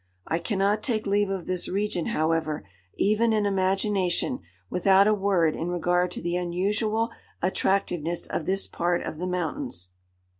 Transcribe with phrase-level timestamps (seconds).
[0.25, 2.65] I cannot take leave of this region, however,
[2.95, 9.03] even in imagination, without a word in regard to the unusual attractiveness of this part
[9.03, 9.91] of the mountains.